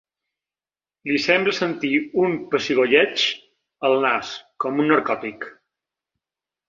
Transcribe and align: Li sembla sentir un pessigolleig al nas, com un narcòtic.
Li 1.09 1.19
sembla 1.25 1.51
sentir 1.57 1.91
un 2.23 2.33
pessigolleig 2.55 3.27
al 3.91 3.99
nas, 4.07 4.33
com 4.67 4.85
un 4.85 4.91
narcòtic. 4.95 5.47